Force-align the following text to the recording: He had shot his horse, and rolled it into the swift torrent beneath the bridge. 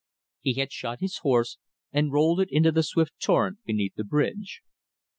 He 0.39 0.53
had 0.55 0.71
shot 0.71 0.99
his 0.99 1.19
horse, 1.19 1.59
and 1.91 2.11
rolled 2.11 2.39
it 2.39 2.49
into 2.51 2.71
the 2.71 2.81
swift 2.81 3.13
torrent 3.21 3.59
beneath 3.65 3.93
the 3.93 4.03
bridge. 4.03 4.63